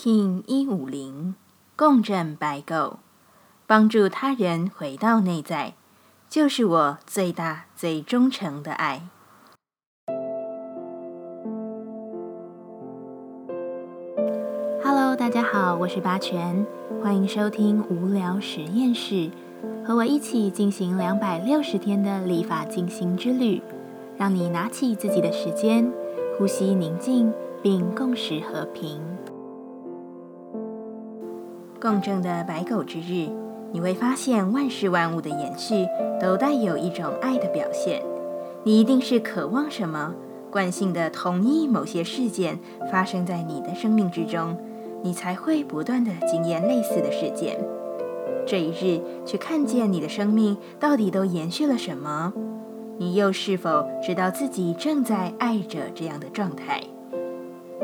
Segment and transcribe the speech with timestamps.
[0.00, 1.34] King 一五零
[1.74, 2.98] 共振白狗，
[3.66, 5.74] 帮助他人回到内在，
[6.28, 9.08] 就是我最大最忠诚的爱。
[14.84, 16.64] Hello，大家好，我是八全，
[17.02, 19.32] 欢迎收听无聊实验室，
[19.84, 23.60] 和我一起进行两百六十天的立法进行之旅，
[24.16, 25.92] 让你拿起自己的时间，
[26.38, 29.17] 呼吸宁静，并共识和平。
[31.80, 33.30] 共振的白狗之日，
[33.70, 35.86] 你会发现万事万物的延续
[36.20, 38.02] 都带有一种爱的表现。
[38.64, 40.12] 你一定是渴望什么，
[40.50, 42.58] 惯性的同意某些事件
[42.90, 44.56] 发生在你的生命之中，
[45.02, 47.56] 你才会不断的经验类似的事件。
[48.44, 52.32] 这一日去看见你的生命到底都延续了什么，
[52.96, 56.82] 你又是否知道自己正在爱着这样的状态？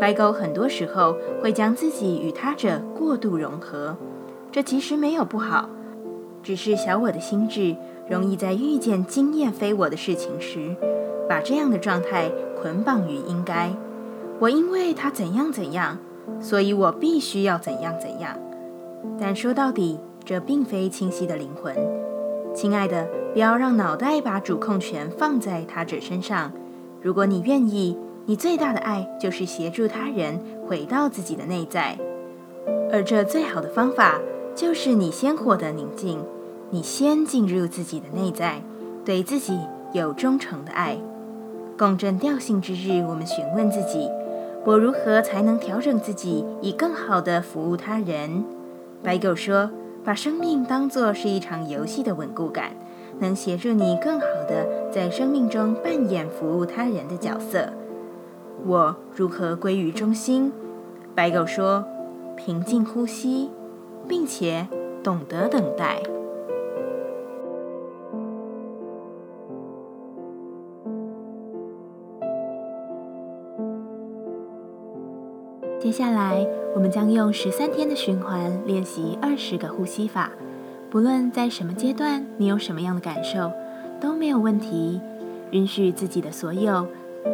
[0.00, 3.96] 白狗很多时候会将自己与他者过度融合，
[4.52, 5.68] 这其实没有不好，
[6.42, 7.74] 只是小我的心智
[8.08, 10.76] 容易在遇见经验非我的事情时，
[11.28, 12.30] 把这样的状态
[12.60, 13.72] 捆绑于应该。
[14.38, 15.98] 我因为他怎样怎样，
[16.40, 18.38] 所以我必须要怎样怎样。
[19.18, 21.74] 但说到底，这并非清晰的灵魂。
[22.54, 26.52] 亲爱的，不要让脑袋把主控权放在他者身上。
[27.02, 27.98] 如果你愿意。
[28.28, 31.96] 你最大的爱就是协助他人回到自己的内在，
[32.92, 34.20] 而这最好的方法
[34.54, 36.22] 就是你先获得宁静，
[36.68, 38.60] 你先进入自己的内在，
[39.02, 39.58] 对自己
[39.94, 40.98] 有忠诚的爱。
[41.78, 44.10] 共振调性之日，我们询问自己：
[44.66, 48.44] 我如何才能调整自己，以更好的服务他人？
[49.02, 49.70] 白狗说：
[50.04, 52.72] 把生命当作是一场游戏的稳固感，
[53.20, 57.72] 能协助你更好的在生命中扮演服务他人的角色。
[58.66, 60.52] 我如何归于中心？
[61.14, 61.84] 白狗说
[62.36, 63.50] ：“平静呼吸，
[64.06, 64.68] 并且
[65.02, 66.02] 懂得等待。”
[75.80, 80.30] 接下来，我们将用十三天的循环练习二十个呼吸法。
[80.90, 83.52] 不论在什么阶段，你有什么样的感受，
[84.00, 85.00] 都没有问题。
[85.52, 86.86] 允许自己的所有。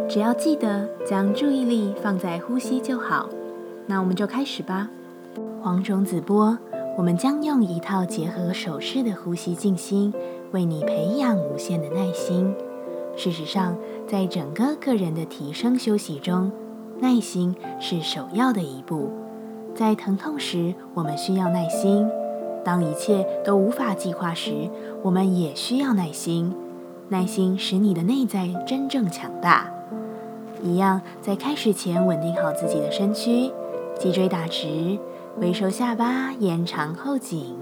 [0.08, 3.28] 只要记得将注意力放在呼吸就好，
[3.86, 4.88] 那我们就开始吧。
[5.60, 6.56] 黄种子波，
[6.96, 10.12] 我们将用一套结合手势的呼吸静心，
[10.52, 12.54] 为你培养无限的耐心。
[13.16, 16.52] 事实上，在整个个人的提升休息中，
[17.00, 19.10] 耐心是首要的一步。
[19.74, 22.06] 在疼痛时，我们需要耐心；
[22.64, 24.68] 当一切都无法计划时，
[25.02, 26.54] 我们也需要耐心。
[27.08, 29.70] 耐心使你的内在真正强大。
[30.64, 33.52] 一样，在开始前稳定好自己的身躯，
[33.98, 34.98] 脊椎打直，
[35.38, 37.54] 微收下巴，延长后颈。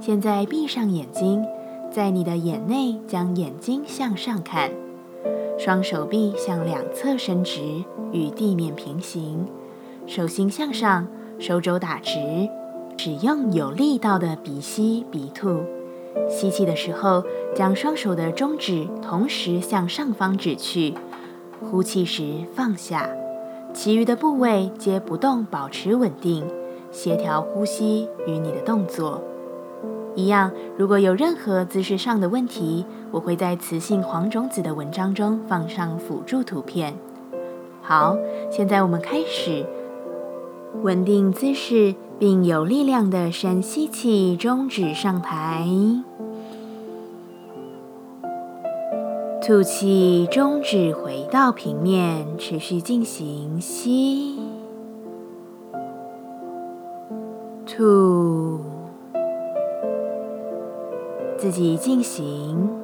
[0.00, 1.46] 现在闭上眼睛，
[1.92, 4.72] 在你的眼内将眼睛向上看，
[5.56, 9.46] 双手臂向两侧伸直，与地面平行，
[10.04, 11.06] 手心向上，
[11.38, 12.18] 手肘打直，
[12.96, 15.60] 使用有力道的鼻吸鼻吐。
[16.28, 17.22] 吸气的时候，
[17.54, 20.94] 将双手的中指同时向上方指去。
[21.70, 23.08] 呼气时放下，
[23.72, 26.44] 其余的部位皆不动，保持稳定，
[26.92, 29.22] 协调呼吸与你的动作
[30.14, 30.52] 一样。
[30.76, 36.94] 如果有任何姿势上的问题，我会在雌性黄种子的文章中放上辅助图片。
[37.82, 38.16] 好，
[38.50, 39.66] 现在我们开始
[40.82, 45.66] 稳定姿势，并有力量的深吸气，中指上抬。
[49.46, 54.38] 吐气，中指回到平面，持续进行吸、
[57.66, 58.58] 吐，
[61.36, 62.83] 自己进行。